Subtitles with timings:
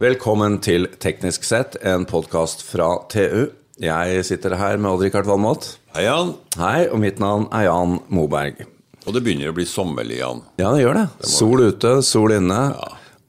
[0.00, 3.50] Velkommen til Teknisk sett, en podkast fra TU.
[3.80, 5.66] Jeg sitter her med Odd-Rikard Valmot.
[5.92, 6.30] Hei, Jan.
[6.56, 8.62] Hei, og mitt navn er Jan Moberg.
[9.04, 10.40] Og det begynner å bli sommerlig, Jan.
[10.60, 11.04] Ja, det gjør det.
[11.28, 12.60] Sol ute, sol inne.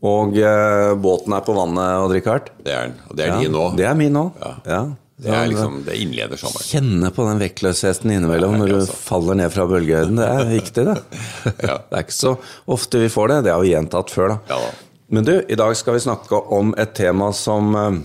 [0.07, 2.47] Og eh, båten er på vannet, Odd-Rikard.
[2.63, 2.95] Det er den.
[3.09, 3.75] Og det er Ja, din òg.
[3.79, 4.39] det er min òg.
[4.39, 4.51] Ja.
[4.71, 4.81] Ja.
[5.21, 6.65] Det er liksom, det innleder sommeren.
[6.65, 10.17] Kjenne på den vektløsheten innimellom når du faller ned fra bølgehøyden.
[10.17, 10.95] Det er viktig, det.
[11.67, 11.75] Ja.
[11.83, 12.31] Det er ikke så
[12.73, 13.37] ofte vi får det.
[13.49, 14.39] Det har vi gjentatt før, da.
[14.55, 14.71] Ja da.
[15.11, 17.97] Men du, i dag skal vi snakke om et tema som eh,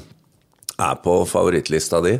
[0.83, 2.17] er på favorittlista di.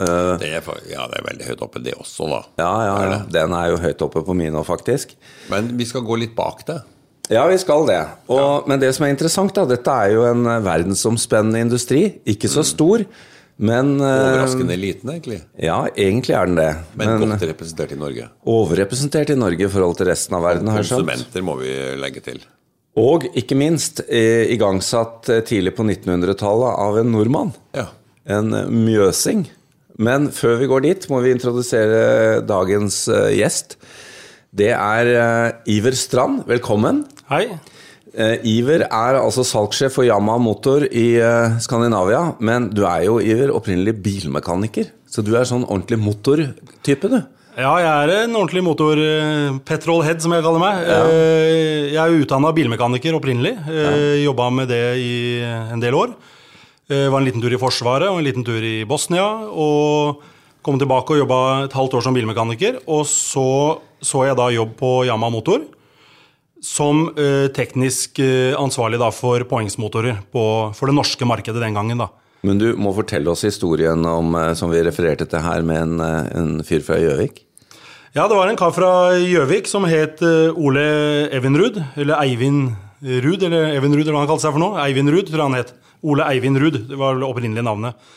[0.00, 2.40] Eh, Det er, ja, det er veldig høyt oppe, det også, da.
[2.62, 3.18] ja, ja, ja.
[3.32, 5.12] Den er jo høyt oppe på min òg, faktisk.
[5.52, 6.80] Men vi skal gå litt bak det.
[7.28, 8.00] Ja, vi skal det.
[8.30, 12.02] Og, Men det som er interessant, da, dette er jo en eh, verdensomspennende industri.
[12.24, 13.04] Ikke så stor,
[13.56, 15.42] men Overraskende liten, egentlig.
[15.60, 16.70] Ja, egentlig er den det.
[16.96, 18.28] Men, godt representert i Norge.
[18.48, 21.04] overrepresentert i Norge i forhold til resten av verden, skjønt.
[21.04, 22.40] Konsumenter må vi legge til.
[22.96, 27.52] Og ikke minst eh, igangsatt eh, tidlig på 1900-tallet av en nordmann.
[27.76, 27.90] Ja.
[28.24, 29.44] En eh, mjøsing.
[30.00, 33.76] Men før vi går dit, må vi introdusere dagens eh, gjest.
[34.56, 36.46] Det er eh, Iver Strand.
[36.48, 37.04] Velkommen.
[37.28, 37.44] Hei.
[38.16, 42.30] Eh, Iver er altså salgssjef for Yamaha Motor i eh, Skandinavia.
[42.40, 44.88] Men du er jo, Iver, opprinnelig bilmekaniker.
[45.04, 47.20] Så du er sånn ordentlig motortype, du.
[47.56, 50.80] Ja, jeg er en ordentlig motor eh, som jeg kaller meg.
[50.84, 50.98] Ja.
[51.96, 53.54] Jeg er utdanna bilmekaniker opprinnelig.
[53.64, 53.92] Ja.
[54.26, 56.12] Jobba med det i en del år.
[56.86, 59.24] Jeg Var en liten tur i Forsvaret og en liten tur i Bosnia.
[59.48, 60.20] Og
[60.62, 62.82] kom tilbake og jobba et halvt år som bilmekaniker.
[62.86, 65.64] Og så så jeg da jobb på Yamaha Motor
[66.62, 70.44] som eh, teknisk eh, ansvarlig da for poengsmotorer på,
[70.76, 72.00] for det norske markedet den gangen.
[72.00, 72.10] da.
[72.46, 76.00] Men du må fortelle oss historien om, eh, som vi refererte til her, med en,
[76.00, 77.44] eh, en fyr fra Gjøvik.
[78.16, 80.82] Ja, det var en kar fra Gjøvik som het eh, Ole
[81.36, 82.70] Evinrud, eller Eivind
[83.04, 84.78] Ruud, eller Evinrud, eller hva han kalte seg for noe.
[84.80, 85.74] Eivind Ruud, tror jeg han het.
[86.00, 88.08] Ole Eivind Ruud, det var det opprinnelige navnet.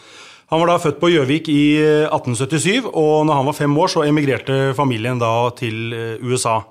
[0.53, 3.91] Han var da født på Gjøvik i eh, 1877, og når han var fem år,
[3.91, 6.61] så emigrerte familien da til eh, USA.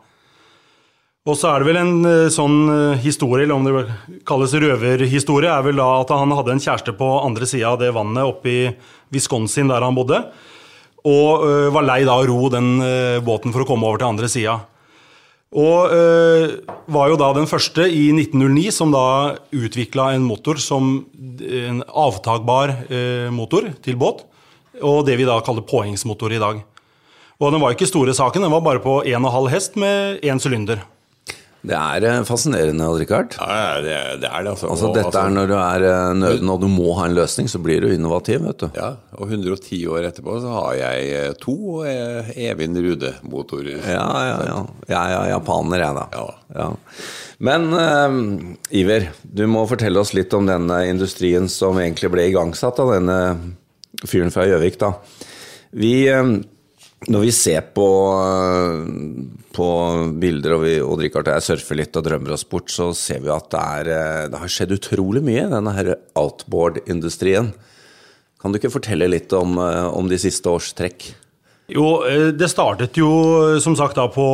[1.28, 5.52] Og så er det vel en eh, sånn eh, historie, eller om det kalles røverhistorie,
[5.52, 8.54] er vel da at han hadde en kjæreste på andre sida av det vannet oppe
[8.56, 8.62] i
[9.12, 10.24] Wisconsin, der han bodde.
[11.06, 14.10] Og øh, var lei da å ro den øh, båten for å komme over til
[14.10, 14.56] andre sida.
[15.48, 16.58] Og øh,
[16.92, 21.06] var jo da den første i 1909 som da utvikla en motor som
[21.38, 23.00] en avtagbar ø,
[23.32, 24.26] motor til båt.
[24.84, 26.60] Og det vi da kaller påhengsmotor i dag.
[27.38, 30.82] Og den var ikke store saken, den var bare på 1,5 hest med én sylinder.
[31.66, 33.34] Det er eh, fascinerende, Odd-Rikard.
[33.40, 34.68] Ja, det, er- det altså.
[34.70, 37.58] Altså, dette er når du er eh, nøden og du må ha en løsning, så
[37.62, 38.68] blir du innovativ, vet du.
[38.78, 43.80] Ja, og 110 år etterpå så har jeg eh, to Evin Rude-motorer.
[43.82, 44.60] Ja, ja, ja.
[44.92, 46.06] Jeg er japaner, jeg, da.
[46.14, 46.28] Ja.
[46.58, 46.68] Ja.
[47.48, 52.80] Men uh, Iver, du må fortelle oss litt om denne industrien som egentlig ble igangsatt
[52.82, 53.18] av denne
[54.08, 54.94] fyren fra Gjøvik, da.
[55.78, 56.32] Vi eh,
[57.06, 57.86] når vi ser på,
[59.54, 59.68] på
[60.18, 63.22] bilder, og vi og Rikard og jeg surfer litt og drømmer oss bort, så ser
[63.22, 67.52] vi at det, er, eh, det har skjedd utrolig mye i denne outboard-industrien.
[68.42, 71.12] Kan du ikke fortelle litt om, eh, om de siste års trekk?
[71.68, 73.08] Jo, eh, det startet jo
[73.60, 74.24] som sagt da på,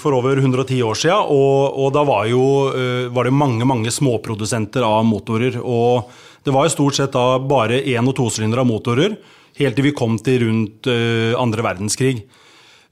[0.00, 2.42] for over 110 år siden, og, og da var, jo,
[2.76, 5.56] eh, var det mange mange småprodusenter av motorer.
[5.56, 6.10] Og
[6.44, 9.16] det var jo stort sett da bare én- og tosylindere motorer,
[9.56, 12.26] helt til vi kom til rundt eh, andre verdenskrig.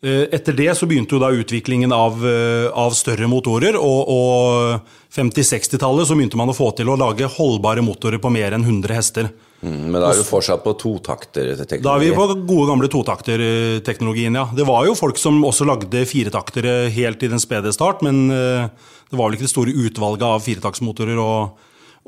[0.01, 5.13] Eh, Etter det så begynte jo da utviklingen av, eh, av større motorer, og, og
[5.13, 8.97] 50-60-tallet så begynte man å få til å lage holdbare motorer på mer enn 100
[8.97, 9.29] hester.
[9.61, 11.85] Mm, Men da er vi fortsatt på totakter teknologi?
[11.85, 14.47] Da er vi på gode gamle totakterteknologien, ja.
[14.57, 18.71] Det var jo folk som også lagde firetaktere helt i den spede start, men eh,
[19.11, 21.33] det var vel ikke det store utvalget av firetaktsmotorer å,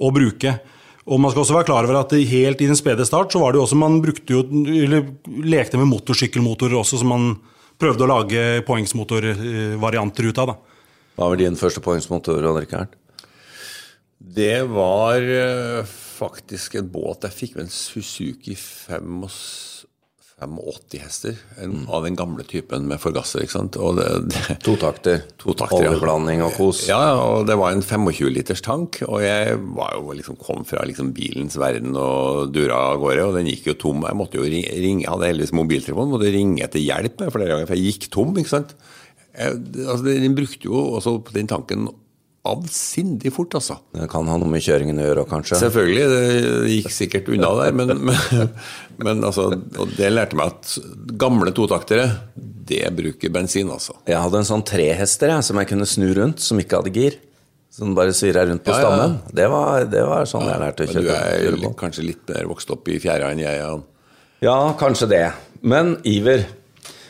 [0.01, 0.57] å bruke.
[1.03, 3.53] Og man skal også være klar over at helt i den spede start så var
[3.53, 5.09] det jo også man brukte jo, eller
[5.45, 7.33] lekte med motorsykkelmotorer også, som man
[7.83, 10.53] prøvde å lage poengsmotorvarianter ut av.
[10.53, 10.79] da.
[11.19, 12.95] Hva var din første poengsmotor, Henrik Rikard?
[14.23, 19.83] Det var eh, faktisk en båt Jeg fikk med en Suzuki 85
[20.43, 21.37] 85 hester.
[21.63, 23.45] En, Av den gamle typen med forgasser.
[23.45, 23.77] ikke sant?
[23.81, 25.23] Og det, det, Totakter.
[25.41, 26.47] Totakter, ja.
[26.47, 26.85] Og kos.
[26.89, 30.85] Ja, og det var en 25 liters tank, og jeg var jo liksom, kom fra
[30.89, 34.07] liksom bilens verden og dura av gårde, og den gikk jo tom.
[34.09, 37.93] Jeg måtte jo ringe, hadde heldigvis mobiltelefon, måtte ringe etter hjelp flere ganger, for jeg
[37.95, 38.77] gikk tom, ikke sant.
[39.33, 41.89] Jeg, altså, den brukte jo også den tanken
[42.43, 43.77] avsindig fort, altså.
[43.95, 45.61] Det kan ha noe med kjøringen å gjøre, kanskje.
[45.63, 48.49] Selvfølgelig, det gikk sikkert unna der, men, men,
[49.07, 50.73] men altså, og det lærte meg at
[51.21, 53.95] gamle totaktere, det bruker bensin, altså.
[54.11, 57.21] Jeg hadde en sånn trehester jeg, som jeg kunne snu rundt, som ikke hadde gir.
[57.73, 58.89] Som bare svirra rundt på Ja, ja, ja.
[58.91, 59.15] stammen.
[59.33, 62.33] Det, var, det var sånn jeg lærte å kjøre du er kjøre litt, kanskje litt
[62.35, 63.79] mer vokst opp i fjæra enn jeg er.
[64.45, 65.23] Ja, kanskje det.
[65.65, 66.43] Men Iver,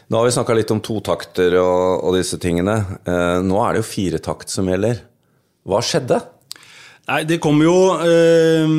[0.06, 2.76] nå har vi snakka litt om totakter og, og disse tingene.
[3.02, 5.00] Eh, nå er det jo firetakt som gjelder.
[5.68, 6.18] Hva skjedde?
[7.10, 8.74] Nei, det kom jo øh,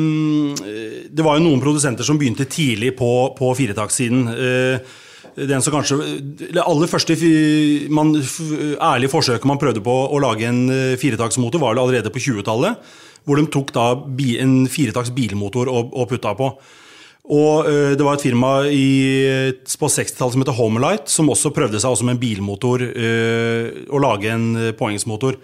[1.12, 4.28] Det var jo noen produsenter som begynte tidlig på, på firetakssiden.
[4.32, 4.94] Øh,
[5.34, 5.98] den som kanskje
[6.54, 7.16] Det aller første
[7.90, 12.22] man, ærlige forsøket man prøvde på å lage en firetaksmotor firetaktsmotor, var vel allerede på
[12.22, 12.78] 20-tallet.
[13.24, 13.90] Hvor de tok da
[14.44, 16.52] en firetakts bilmotor og, og putta på.
[17.24, 21.80] Og øh, det var et firma i, på 60-tallet som heter Homelight, som også prøvde
[21.80, 25.40] seg med en bilmotor, øh, å lage en poengsmotor.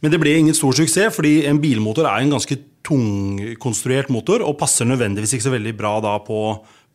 [0.00, 2.56] Men det ble ingen stor suksess, fordi en bilmotor er en ganske
[2.88, 6.38] tungkonstruert motor, og passer nødvendigvis ikke så veldig bra da på,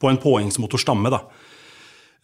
[0.02, 1.12] på en påhengsmotorstamme.
[1.14, 1.20] da.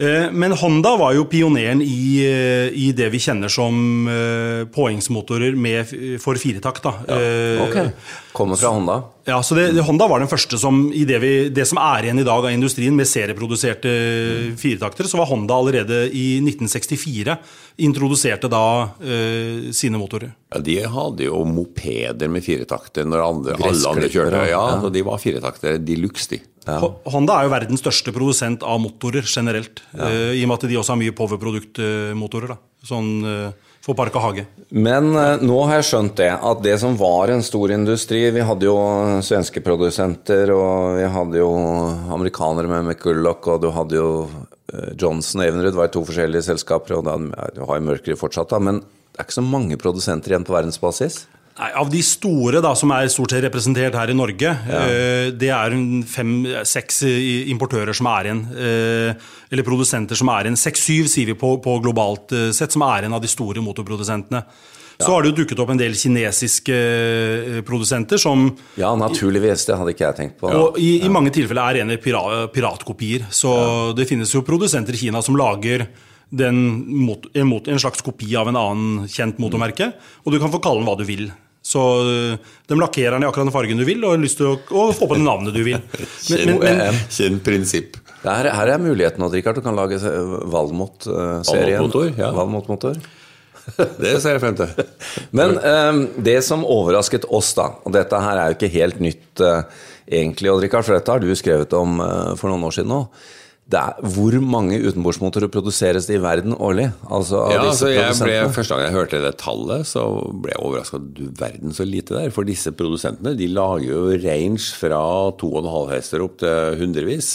[0.01, 5.53] Eh, Men Honda var jo pioneren i, eh, i det vi kjenner som eh, påhengsmotorer
[5.55, 5.93] med,
[6.23, 6.81] for firetakt.
[6.87, 6.95] da.
[7.05, 7.77] Eh, Ok,
[8.33, 8.97] Kommer fra Honda.
[9.27, 12.07] Ja, så det, det, Honda var den første som i det, vi, det som er
[12.07, 13.91] igjen i dag av industrien med serieproduserte
[14.59, 17.35] firetaktere, så var Honda allerede i 1964
[17.85, 18.63] introduserte da
[19.01, 20.33] eh, sine motorer.
[20.53, 24.45] Ja, De hadde jo mopeder med firetakter når andre, alle andre kjørte.
[24.49, 24.61] ja.
[24.71, 26.41] Ja, så De var firetaktere de luxe, de.
[26.67, 26.77] Ja.
[27.09, 29.81] Honda er jo verdens største produsent av motorer generelt.
[29.97, 32.53] eh, I og med at de også har mye powerproduktmotorer.
[32.53, 32.57] da.
[32.85, 34.45] Sånn eh, for park og hage.
[34.71, 38.45] Men eh, nå har jeg skjønt det, at det som var en stor industri Vi
[38.45, 38.77] hadde jo
[39.25, 41.51] svenske produsenter, og vi hadde jo
[42.13, 44.09] amerikanere med McCulloch, og du hadde jo
[44.73, 48.61] eh, Johnson og Evenrud var to forskjellige selskaper, og du har jo Mercury fortsatt, da,
[48.61, 51.25] men det er ikke så mange produsenter igjen på verdensbasis.
[51.59, 54.81] Nei, Av de store da, som er stort sett representert her i Norge, ja.
[55.35, 55.75] det er
[56.09, 57.01] fem-seks
[57.51, 58.43] importører som er igjen.
[58.55, 60.57] eh, Eller produsenter som er igjen.
[60.57, 64.45] Seks-syv sier vi på, på globalt eh, sett, som er en av de store motorprodusentene.
[65.01, 68.45] Så har det jo dukket opp en del kinesiske eh, produsenter som
[68.77, 70.51] Ja, naturligvis, det hadde ikke jeg tenkt på.
[70.53, 73.25] og i, i mange tilfeller er rene pira piratkopier.
[73.33, 73.51] Så
[73.97, 75.87] det finnes jo produsenter i Kina som lager
[76.31, 79.91] mot, en, mot, en slags kopi av en annen kjent motormerke,
[80.23, 81.29] og du kan få kalle den hva du vil.
[81.61, 82.37] Så øh,
[82.67, 84.87] de lakkerer den i akkurat den fargen du vil, og har lyst til å, å
[84.97, 85.77] få på det navnet du vil.
[86.31, 87.99] Men, men, men, Kjent prinsipp.
[88.23, 89.59] Her, her er muligheten, nå, Richard.
[89.59, 91.91] Du kan lage eh, Valmot-serien.
[92.17, 93.17] Valmot-motor, ja.
[94.01, 94.71] Det ser jeg frem til.
[95.37, 99.43] Men um, det som overrasket oss, da, og dette her er jo ikke helt nytt
[99.45, 99.61] uh,
[100.07, 103.03] egentlig, Odd Rikard, for dette har du skrevet om uh, for noen år siden nå.
[103.71, 106.89] Det er, hvor mange utenbordsmotorer produseres det i verden årlig?
[107.07, 108.53] Altså av Ja, disse altså jeg ble.
[108.57, 110.03] Første gang jeg hørte det tallet, så
[110.43, 110.99] ble jeg overraska.
[110.99, 112.33] Du verden så lite der.
[112.35, 114.99] For disse produsentene de lager jo range fra
[115.39, 117.29] 2,5 hester opp til hundrevis.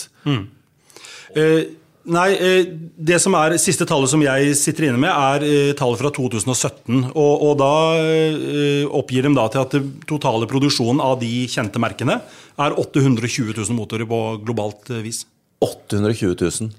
[1.37, 1.63] Eh,
[2.05, 2.69] nei, eh,
[3.09, 7.15] det som er siste tallet som jeg sitter inne med, er eh, tallet fra 2017.
[7.15, 7.71] Og, og da
[8.03, 9.79] eh, oppgir de da til at
[10.11, 15.25] totale produksjonen av de kjente merkene er 820 000 motorer på globalt eh, vis.
[15.65, 16.71] 820 000.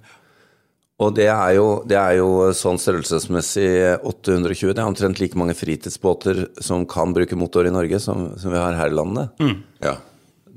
[0.98, 3.70] Og det er, jo, det er jo sånn størrelsesmessig
[4.02, 8.54] 820 Det er omtrent like mange fritidsbåter som kan bruke motor i Norge, som, som
[8.54, 9.44] vi har her i landet.
[9.84, 10.00] Ja.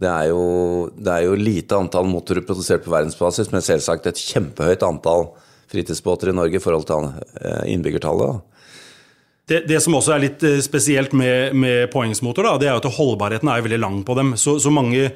[0.01, 4.23] Det er, jo, det er jo lite antall motorer produsert på verdensbasis, men selvsagt et
[4.31, 5.29] kjempehøyt antall
[5.71, 7.11] fritidsbåter i Norge i forhold til
[7.45, 8.41] eh, innbyggertallet.
[9.51, 12.83] Det, det som også er litt eh, spesielt med, med påhengsmotor, da, det er jo
[12.85, 14.33] at holdbarheten er veldig lang på dem.
[14.41, 15.11] Så, så mange,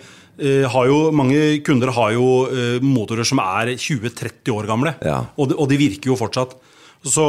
[0.89, 5.25] jo, mange kunder har jo eh, motorer som er 20-30 år gamle, Ja.
[5.37, 6.57] og, de, og de virker jo fortsatt.
[7.05, 7.25] Så,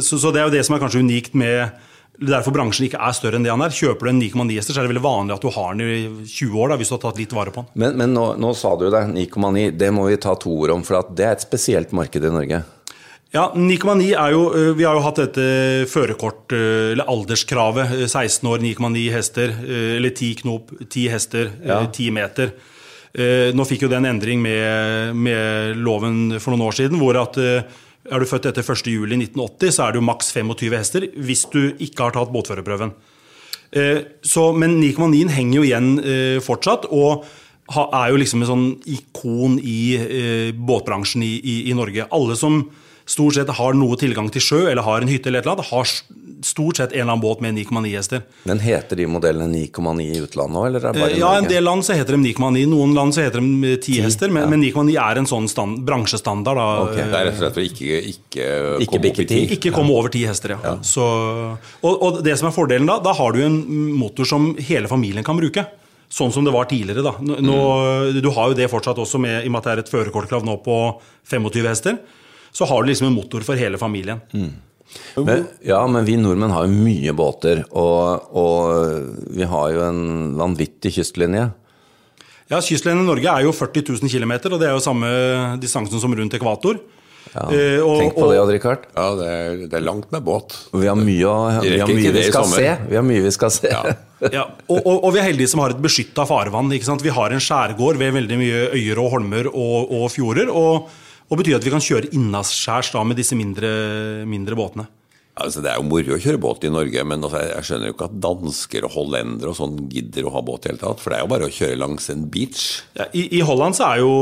[0.00, 1.72] så, så det er jo det som er kanskje unikt med er
[2.22, 3.72] Derfor bransjen ikke er større enn det han er.
[3.74, 6.26] Kjøper du en 9,9 hester, så er det veldig vanlig at du har den i
[6.28, 7.70] 20 år, da, hvis du har tatt litt vare på den.
[7.82, 9.64] Men, men nå, nå sa du det, 9,9.
[9.80, 12.30] Det må vi ta to ord om, for at det er et spesielt marked i
[12.30, 12.60] Norge.
[13.32, 15.44] Ja, 9,9 er jo øh, Vi har jo hatt dette
[15.88, 17.94] førerkort, øh, eller alderskravet.
[18.02, 19.54] øh, 16 år, 9,9 hester.
[19.96, 21.86] Eller 10 knop, 10 hester, Ja.
[21.92, 22.52] 10 meter.
[23.14, 27.16] Eh, Nå fikk jo det en endring med, med loven for noen år siden, hvor
[27.20, 32.02] at er du født etter 1.7.1980, så er du maks 25 hester hvis du ikke
[32.08, 32.92] har tatt båtførerprøven.
[33.72, 37.24] Eh, Så, men 9,9 henger jo igjen eh, fortsatt, og
[37.72, 42.08] er jo liksom en sånn ikon i eh, båtbransjen i, i, i Norge.
[42.12, 42.58] Alle som
[43.06, 45.70] stort sett har noe tilgang til sjø, eller har en hytte, eller et eller annet,
[45.72, 45.88] har
[46.42, 48.22] stort sett en eller annen båt med 9,9 hester.
[48.48, 51.32] Men heter de modellene 9,9 i utlandet òg, eller er det bare Eh, i Ja,
[51.38, 54.48] en del land så heter de 9,9, noen land så heter de 10 hester, men,
[54.50, 56.56] men 9,9 er en sånn stand, bransjestandard.
[56.58, 56.68] da.
[56.86, 56.96] Ok.
[56.96, 58.48] Det er rett og slett for ikke, ikke,
[58.82, 60.78] Ikke komme bikke i Ikke komme over 10 hester, ja.
[60.82, 61.04] Så,
[61.82, 63.60] og, og det som er fordelen da, da har du en
[63.98, 65.66] motor som hele familien kan bruke.
[66.12, 67.00] Sånn som det var tidligere.
[67.06, 67.14] da.
[67.24, 68.18] Nå, mm.
[68.20, 70.44] Du har jo det fortsatt også, med, i og med at det er et førerkortkrav
[70.44, 70.76] nå på
[71.30, 71.96] 25 hester.
[72.52, 74.20] Så har du liksom en motor for hele familien.
[75.16, 80.02] Men, ja, men vi nordmenn har jo mye båter, og, og vi har jo en
[80.36, 81.46] vanvittig kystlinje.
[82.52, 85.08] Ja, Kystlinjen i Norge er jo 40 000 km, og det er jo samme
[85.62, 86.76] distansen som rundt ekvator.
[87.32, 88.82] Ja, Eh, og- Tenk på det, Odd Rikard.
[88.92, 90.52] Ja, det er, det er langt med båt.
[90.74, 91.30] Vi har mye,
[91.62, 92.66] vi har mye vi skal se.
[92.90, 93.70] Vi har mye vi skal se.
[93.72, 93.82] Ja.
[94.30, 96.68] Ja, og, og, og vi er heldige som har et beskytta farvann.
[96.76, 97.00] ikke sant?
[97.02, 100.46] Vi har en skjærgård ved veldig mye øyer og holmer og, og fjorder.
[100.52, 100.92] Og,
[101.30, 103.70] og betyr at vi kan kjøre innaskjærs med disse mindre,
[104.28, 104.88] mindre båtene.
[105.32, 107.94] Altså, Det er jo moro å kjøre båt i Norge, men altså, jeg skjønner jo
[107.94, 111.00] ikke at dansker og hollendere og sånn gidder å ha båt i hele tatt.
[111.00, 112.66] For det er jo bare å kjøre langs en beach.
[112.98, 114.12] Ja, i, I Holland så er jo,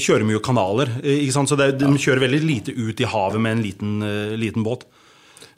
[0.00, 1.52] kjører vi jo kanaler, eh, ikke sant?
[1.52, 4.64] så det, de de kjører veldig lite ut i havet med en liten, uh, liten
[4.64, 4.88] båt.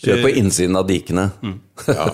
[0.03, 1.29] Kjør på innsiden av dikene.
[1.87, 2.11] Ja.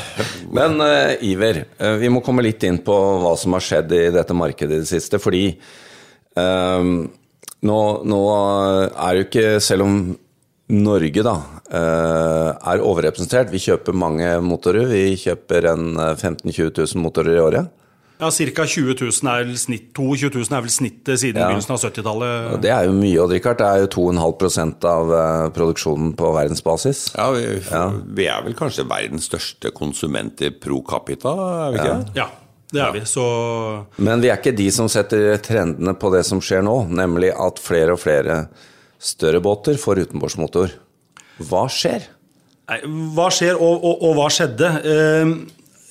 [0.58, 4.04] Men uh, Iver, uh, vi må komme litt inn på hva som har skjedd i
[4.18, 5.22] dette markedet i det siste.
[5.22, 5.46] Fordi
[6.36, 6.90] eh,
[7.62, 7.78] nå,
[8.08, 8.20] nå
[8.90, 9.96] er jo ikke Selv om
[10.72, 11.34] Norge da
[11.68, 14.86] eh, er overrepresentert, vi kjøper mange motorer.
[14.88, 17.78] Vi kjøper en eh, 15 000-20 000 motorer i året.
[18.22, 18.64] Ja, Ca.
[18.70, 21.48] 20 000 er vel snitt, 22 000 er vel snittet siden Ja.
[21.50, 22.60] begynnelsen av 70-tallet.
[22.62, 23.60] Det er jo mye, å drikke hardt.
[23.64, 27.00] Det er jo 2,5 av eh, produksjonen på verdensbasis.
[27.18, 27.42] Ja, vi,
[28.20, 31.34] vi er vel kanskje verdens største konsumenter pro capita,
[31.66, 32.14] er vi ikke det?
[32.22, 32.28] Ja,
[32.72, 33.04] det er vi.
[33.08, 33.24] Så
[34.00, 37.60] Men vi er ikke de som setter trendene på det som skjer nå, nemlig at
[37.62, 38.46] flere og flere
[39.02, 40.76] større båter får utenbordsmotor.
[41.48, 42.06] Hva skjer?
[42.70, 42.78] Nei,
[43.16, 44.70] hva skjer, og, og, og hva skjedde?
[44.86, 45.32] Eh,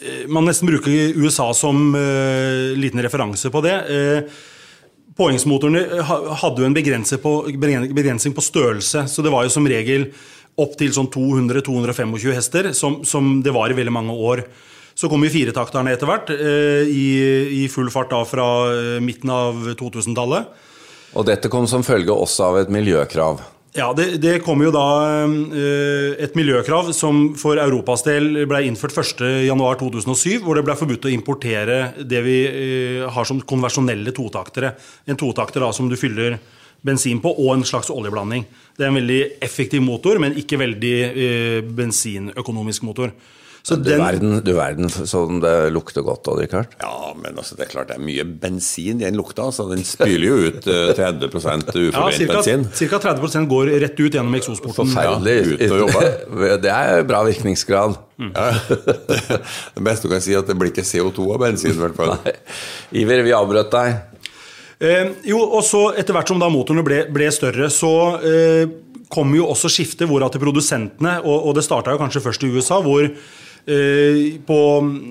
[0.02, 3.78] eh, man nesten bruker USA som eh, liten referanse på det.
[3.92, 4.42] Eh,
[5.22, 6.02] Påhengsmotorene
[6.40, 6.76] hadde jo en
[7.22, 10.08] på, begrensning på størrelse, så det var jo som regel
[10.62, 14.46] opp til sånn 200-225 hester, som, som det var i veldig mange år.
[14.96, 17.08] Så kom jo firetakterne etter hvert, eh, i,
[17.62, 20.68] i full fart da fra eh, midten av 2000-tallet.
[21.18, 23.42] Og dette kom som følge også av et miljøkrav.
[23.72, 24.86] Ja, det, det kom jo da
[25.24, 31.14] eh, et miljøkrav som for Europas del ble innført 1.1.2007, hvor det ble forbudt å
[31.14, 32.40] importere det vi
[33.08, 34.76] har som konversjonelle totaktere.
[35.08, 36.38] En totakter da som du fyller
[36.84, 38.44] bensin på, og en slags oljeblanding.
[38.76, 40.96] Det er en veldig effektiv motor, men ikke veldig
[41.78, 43.14] bensinøkonomisk motor.
[43.62, 46.72] Så Du den, verden, du verden som det lukter godt, Odd Richard.
[46.82, 49.52] Ja, men altså, det er klart det er mye bensin i den lukta.
[49.54, 51.28] Så den spyler jo ut eh, 30
[51.92, 52.66] ja, bensin.
[52.90, 53.02] ca.
[53.06, 54.90] 30% går rett ut gjennom eksosporten.
[54.90, 55.36] Forferdelig.
[55.38, 56.48] Ja, ut og jobbe.
[56.66, 58.00] Det er bra virkningsgrad.
[58.32, 58.48] Ja.
[59.76, 61.98] Det beste du kan si, er at det blir ikke CO2 av bensin, i hvert
[61.98, 62.16] fall.
[62.98, 64.00] Iver, vi avbrøt deg.
[64.82, 67.92] Eh, jo, og så etter hvert som da motorene ble, ble større, så
[68.26, 68.64] eh,
[69.12, 72.80] kom jo også skiftet hvor at produsentene, og, og det starta kanskje først i USA,
[72.82, 73.06] hvor
[73.66, 74.58] på,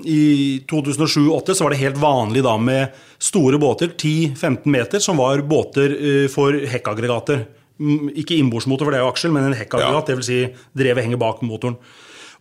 [0.05, 5.41] i 2007-2008 så var det helt vanlig da med store båter, 10-15 meter, som var
[5.47, 7.45] båter eh, for hekkaggregater.
[7.81, 10.15] Mm, Ikke innbordsmotor, for det er jo aksjel, men en hekkaggregat, Ja.
[10.15, 10.25] dvs.
[10.25, 10.41] Si
[10.77, 11.77] drevet henger bak motoren.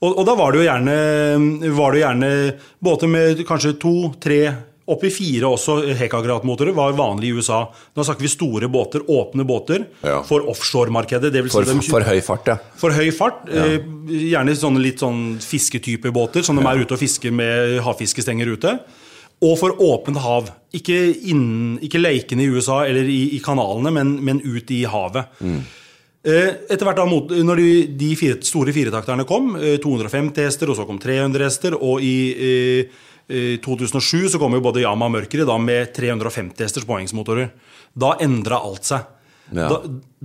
[0.01, 0.95] Og, og da var det jo gjerne,
[1.77, 2.31] var det gjerne
[2.81, 4.39] båter med kanskje to, tre,
[4.91, 7.61] opp i fire også hekagratmotorer var vanlig i USA.
[7.97, 10.23] Da snakker vi store båter, åpne båter, Ja.
[10.27, 11.33] for offshoremarkedet.
[11.33, 12.57] Det si For, for høy fart, ja.
[12.77, 13.49] for høy fart.
[13.49, 13.79] Eh,
[14.31, 18.79] gjerne sånne litt sånn fisketype båter, som de er ute og fisker med havfiskestenger ute.
[19.41, 20.51] Og for åpent hav.
[20.77, 25.31] Ikke, innen, ikke lekene i USA eller i, i kanalene, men, men ut i havet.
[25.41, 25.61] Mm.
[26.21, 30.85] Etter hvert da, når de, de fire, store firetakterne kom, eh, 250 hester, og så
[30.89, 32.99] kom 300 hester, og i eh,
[33.31, 37.51] eh, 2007 så kom jo både Yama og Mercury da med 350 hesters påhengsmotorer.
[37.95, 39.07] Da endra alt seg.
[39.51, 39.67] Ja.
[39.67, 39.81] Da,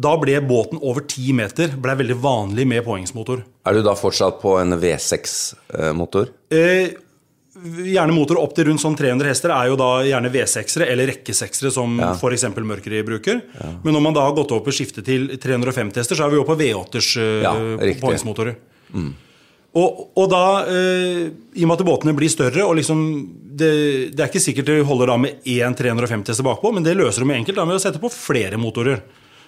[0.05, 3.41] da ble båten over 10 meter ble veldig vanlig med påhengsmotor.
[3.65, 6.29] Er du da fortsatt på en V6-motor?
[6.53, 6.91] Eh,
[7.55, 11.71] gjerne motor opp til rundt sånn 300 hester er jo da gjerne V6-ere eller rekkeseksere,
[11.73, 12.11] som Ja.
[12.13, 12.43] f.eks.
[12.61, 13.41] Mercury bruker.
[13.83, 16.37] Men når man da har gått over på skifte til 350 hester, så er vi
[16.41, 17.53] jo på V8-ers eh, Ja,
[18.03, 18.55] påhengsmotorer.
[19.75, 21.25] Og, og da, eh,
[21.59, 22.99] i og med at båtene blir større og liksom
[23.59, 23.71] det,
[24.15, 27.25] det er ikke sikkert det holder da med én 350 hester bakpå, men det løser
[27.25, 29.03] de enkelt da med å sette på flere motorer.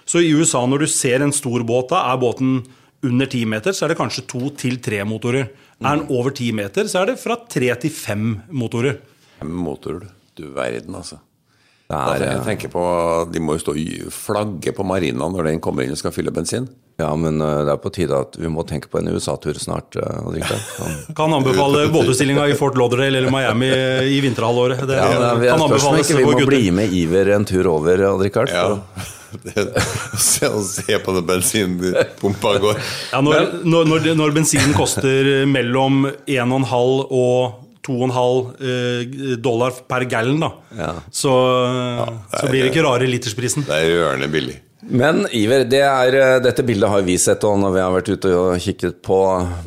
[0.08, 2.62] Så i USA, når du ser en stor båt, da er båten
[3.04, 5.50] under 10 meter, så er det kanskje to til tre motorer.
[5.78, 8.98] Er den over 10 meter, så er det fra tre til fem motorer.
[9.38, 10.48] Fem motorer, du.
[10.56, 11.20] Verden, altså.
[11.88, 12.80] Er, jeg eh, tenker på,
[13.32, 13.72] De må jo stå
[14.12, 16.66] flagge på marina når den kommer inn og skal fylle bensin.
[17.00, 19.96] ja, men eh, det er på tide at vi må tenke på en USA-tur snart.
[19.96, 20.56] eh.
[21.16, 23.70] Kan anbefale båtutstillinga i Fort Lauderdale eller Miami
[24.04, 24.84] i vinterhalvåret.
[24.84, 26.50] Det Ja, det er, kan anbefales ikke vi må gutter.
[26.52, 28.52] bli med Iver en tur over, Odd Rikard.
[28.52, 28.76] Ja.
[30.18, 32.78] Se, se på den bensinpumpa går.
[33.12, 40.44] Ja, når, når, når, når bensinen koster mellom 1,5 og 2,5 eh, dollar per gallon,
[40.46, 40.92] da, Ja.
[41.10, 41.34] så,
[42.30, 43.64] så blir det ikke rare litersprisen.
[43.66, 44.60] Det er rørende billig.
[44.88, 48.10] Men Iver, det er, eh, dette bildet har vi sett og når vi har vært
[48.14, 49.18] ute og kikket på,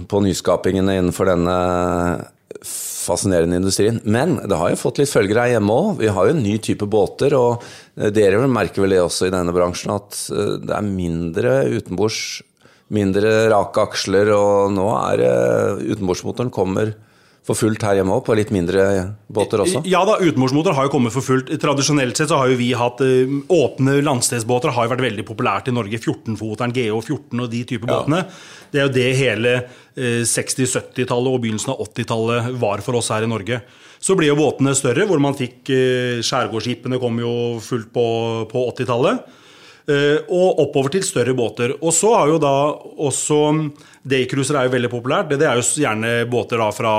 [0.08, 1.58] på nyskapingene innenfor denne
[2.62, 4.00] fascinerende industrien.
[4.06, 6.00] Men det har jo fått litt følger her hjemme òg.
[6.00, 7.66] Vi har jo en ny type båter, og
[8.00, 10.18] eh, dere merker vel det også i denne bransjen, at
[10.64, 12.42] det er mindre utenbords,
[12.92, 15.26] mindre rake aksler, og nå er
[15.92, 16.96] utenbordsmotoren kommer
[17.48, 18.84] for fullt her hjemme òg, på litt mindre
[19.34, 19.82] båter også?
[19.90, 21.50] Ja da, utenbordsmotor har jo kommet for fullt.
[21.62, 25.72] Tradisjonelt sett så har jo vi hatt uh, åpne landstedsbåter har jo vært veldig populært
[25.72, 25.98] i Norge.
[25.98, 27.98] 14-foteren, GH14 og de typer ja.
[27.98, 28.22] båtene.
[28.72, 33.26] Det er jo det hele uh, 60-70-tallet og begynnelsen av 80-tallet var for oss her
[33.26, 33.64] i Norge.
[34.02, 37.34] Så ble jo båtene større, hvor man fikk uh, Skjærgårdsskipene kom jo
[37.66, 38.06] fullt på,
[38.54, 39.26] på 80-tallet.
[40.28, 41.74] Og oppover til større båter.
[41.82, 42.56] Og så har jo da
[43.08, 43.40] også
[44.08, 45.32] Daycruiser er jo veldig populært.
[45.34, 46.94] Det, er jo gjerne båter da fra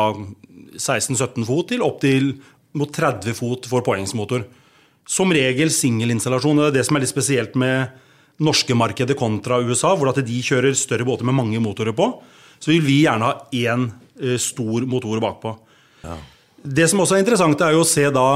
[0.79, 2.33] 16-17 fot til opp til
[2.79, 4.47] mot 30 fot for påhengsmotor.
[5.09, 6.63] Som regel singelinstallasjon.
[6.63, 7.99] Det er det som er litt spesielt med
[8.43, 12.09] norske markedet kontra USA, hvor at de kjører større båter med mange motorer på.
[12.63, 13.89] Så vil vi gjerne ha én
[14.23, 15.57] eh, stor motor bakpå.
[16.03, 16.17] Ja.
[16.63, 18.29] Det som også er interessant, er jo å se da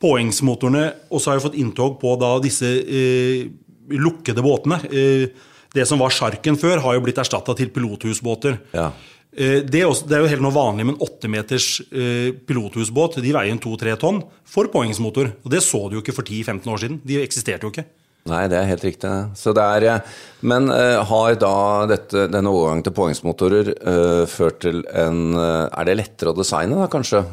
[0.00, 3.46] eh, påhengsmotorene også har jo fått inntog på da disse eh,
[3.90, 4.80] lukkede båtene.
[4.90, 8.58] Eh, det som var sjarken før, har jo blitt erstatta til pilothusbåter.
[8.74, 8.90] Ja.
[9.30, 13.20] Eh, det, er også, det, er jo helt noe vanlig med en åttemeters eh, pilothusbåt.
[13.22, 15.34] De veier en to-tre tonn for påhengsmotor.
[15.44, 17.00] Og det så du jo ikke for 10-15 år siden.
[17.06, 17.86] De eksisterte jo ikke.
[18.28, 19.08] Nei, det er helt riktig.
[19.08, 21.54] Er, eh, men uh, har da
[21.88, 26.90] dette, denne overgangen til påhengsmotorer uh, ført til en Er det lettere å designe, da,
[26.90, 27.24] kanskje?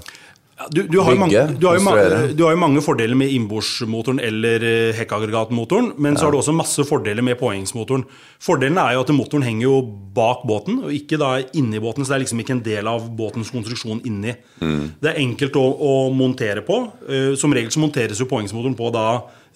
[0.72, 4.64] Du, du, har mange, du, har mange, du, har jo mange, fordeler med innbordsmotoren eller
[4.66, 6.18] eh, hekkaggregatmotoren, men ja.
[6.18, 8.08] så har du også masse fordeler med påhengsmotoren.
[8.42, 9.76] Fordelen er jo at motoren henger jo
[10.18, 12.02] bak båten, og ikke da inni båten.
[12.02, 14.34] Så det er liksom ikke en del av båtens konstruksjon inni.
[14.58, 14.82] Mm.
[14.98, 16.80] Det er enkelt å, å, montere på.
[17.06, 19.08] Eh, som regel så monteres jo påhengsmotoren på da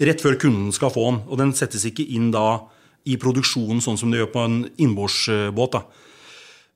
[0.05, 1.21] rett før kunden skal få den.
[1.31, 2.59] Og den settes ikke inn da
[3.09, 5.79] i produksjonen sånn som det gjør på en innbordsbåt.
[5.79, 5.81] da.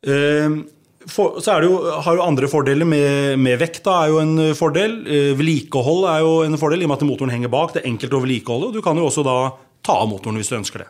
[0.06, 0.66] Uh,
[1.12, 4.98] for, så jo, har jo andre fordeler med, med vekta er jo en fordel.
[5.06, 7.76] Eh, vedlikehold er jo en fordel i og med at motoren henger bak.
[7.76, 8.74] Det er enkelt å vedlikeholde.
[8.76, 9.38] Du kan jo også da
[9.86, 10.90] ta av motoren hvis du ønsker det.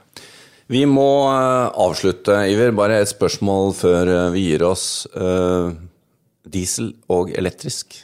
[0.71, 2.73] Vi må eh, avslutte, Iver.
[2.77, 4.87] Bare et spørsmål før eh, vi gir oss.
[6.45, 7.99] Diesel og elektrisk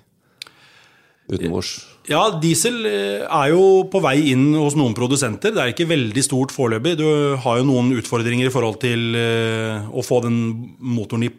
[1.31, 1.71] utenbords?
[2.09, 5.53] Ja, diesel eh, er jo på vei inn hos noen produsenter.
[5.53, 6.95] Det er ikke veldig stort foreløpig.
[6.99, 7.05] Du
[7.43, 11.29] har jo noen utfordringer i forhold til eh, å få, i,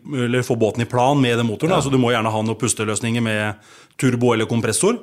[0.46, 1.74] få båten i plan med den motoren.
[1.74, 1.80] Ja.
[1.80, 5.02] Altså, du må gjerne ha noen pusteløsninger med turbo eller kompressor.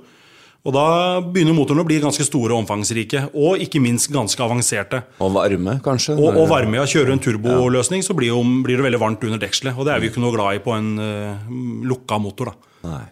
[0.67, 0.85] Og Da
[1.23, 5.05] begynner motorene å bli ganske store og omfangsrike, og ikke minst ganske avanserte.
[5.23, 6.17] Og varme, kanskje?
[6.19, 6.87] Og, og varme, ja.
[6.89, 9.79] Kjører du en turboløsning, så blir, jo, blir, det veldig varmt under dekselet.
[9.79, 11.47] Og det er vi ikke noe glad i på en uh,
[11.87, 12.51] lukka motor.
[12.51, 12.75] da.
[12.89, 13.05] Nei.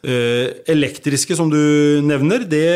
[0.00, 2.68] Eh, elektriske, som du nevner, det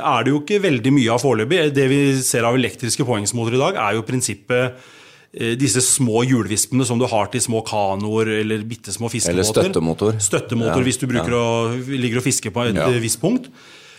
[0.00, 1.66] er det jo ikke veldig mye av foreløpig.
[1.76, 4.78] Det vi ser av elektriske påhengsmotorer i dag, er jo prinsippet
[5.36, 9.36] eh, disse små hjulvispene som du har til små kanoer eller bitte små fiskebåter.
[9.36, 10.16] Eller støttemotor.
[10.24, 11.26] Støttemotor ja, hvis du ja.
[11.36, 11.44] å,
[11.76, 12.88] ligger og fisker på et ja.
[13.02, 13.52] visst punkt.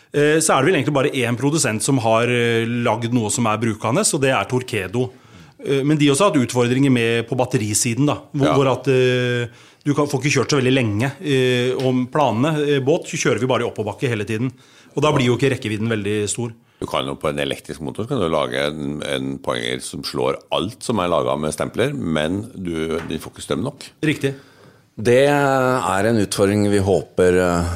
[0.10, 2.34] Eh, så er det vel egentlig bare én produsent som har
[2.66, 5.12] lagd noe som er brukende, og det er Torquedo.
[5.62, 8.08] Men de også har hatt utfordringer med på batterisiden.
[8.10, 8.88] da, hvor, hvor at
[9.82, 12.54] du kan, får ikke kjørt så veldig lenge eh, om planene.
[12.68, 14.52] Eh, båt kjører vi bare i oppoverbakke hele tiden.
[14.94, 16.54] Og da blir jo ikke rekkevidden veldig stor.
[16.82, 20.40] Du kan jo På en elektrisk motor kan du lage en, en poenger som slår
[20.54, 23.86] alt som er laga med stempler, men du, du, får ikke strøm nok.
[24.06, 24.34] Riktig.
[24.98, 27.76] Det er en utfordring vi håper uh,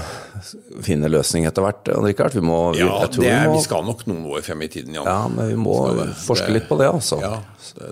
[0.85, 1.91] finner løsning etter hvert.
[2.05, 2.35] Richard.
[2.35, 4.97] Vi må, vi, ja, er, vi, må, vi, skal nok noen år frem i tiden,
[4.97, 5.05] ja.
[5.07, 5.77] ja men vi må
[6.25, 7.21] forske litt på det, altså.
[7.23, 7.39] Ja,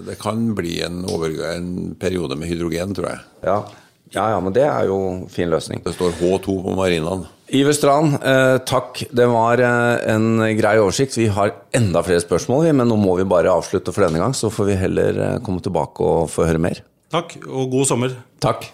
[0.07, 3.23] det kan bli en, over, en periode med hydrogen, tror jeg.
[3.47, 3.61] Ja,
[4.13, 4.97] ja, ja, men det er jo
[5.33, 5.81] fin løsning.
[5.81, 7.25] Det står H2 på marinaen.
[7.53, 9.01] Iver Strand, eh, takk.
[9.09, 11.17] Det var eh, en grei oversikt.
[11.17, 14.35] Vi har enda flere spørsmål, men nå må vi bare avslutte for denne gang.
[14.37, 16.83] Så får vi heller eh, komme tilbake og få høre mer.
[17.13, 18.13] Takk, og god sommer.
[18.41, 18.69] Takk.